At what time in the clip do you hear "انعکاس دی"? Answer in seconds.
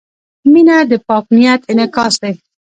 1.71-2.33